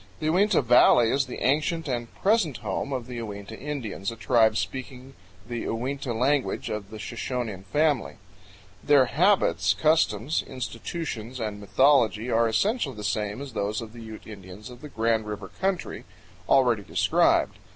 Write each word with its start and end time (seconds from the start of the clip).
The 0.19 0.31
Uinta 0.31 0.63
Valley 0.63 1.11
is 1.11 1.27
the 1.27 1.43
ancient 1.43 1.87
and 1.87 2.11
present 2.23 2.57
home 2.65 2.91
of 2.91 3.05
the 3.05 3.17
Uinta 3.17 3.55
Indians, 3.55 4.09
a 4.09 4.15
tribe 4.15 4.57
speaking 4.57 5.13
the 5.47 5.59
Uinta 5.67 6.11
language 6.11 6.71
of 6.71 6.89
the 6.89 6.97
Shoshonean 6.97 7.65
family. 7.65 8.15
Their 8.83 9.05
habits, 9.05 9.75
customs, 9.79 10.43
institutions, 10.47 11.39
and 11.39 11.59
mythology 11.59 12.31
are 12.31 12.47
essentially 12.47 12.95
the 12.95 13.03
same 13.03 13.41
as 13.43 13.53
those 13.53 13.79
of 13.79 13.93
the 13.93 14.01
Ute 14.01 14.25
Indians 14.25 14.71
of 14.71 14.81
the 14.81 14.89
Grand 14.89 15.27
River 15.27 15.49
country, 15.61 16.05
already 16.49 16.81
described. 16.81 17.59